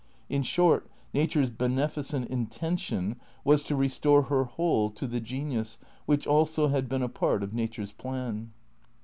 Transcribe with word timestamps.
In 0.29 0.41
short. 0.41 0.89
Nature's 1.13 1.51
beneficent 1.51 2.27
intention 2.31 3.17
was 3.43 3.61
to 3.65 3.75
restore 3.75 4.23
her 4.23 4.45
whole 4.45 4.89
to 4.89 5.05
the 5.05 5.19
genius 5.19 5.77
which 6.07 6.25
also 6.25 6.69
had 6.69 6.89
been 6.89 7.03
a 7.03 7.07
part 7.07 7.43
of 7.43 7.53
Nature's 7.53 7.93
plan. 7.93 8.51